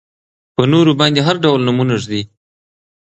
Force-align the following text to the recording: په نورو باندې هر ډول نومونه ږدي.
په 0.55 0.63
نورو 0.73 0.91
باندې 0.99 1.19
هر 1.27 1.35
ډول 1.43 1.59
نومونه 1.67 1.95
ږدي. 2.01 2.21